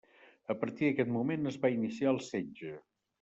[0.53, 2.73] A partir d'aquest moment es va iniciar el setge.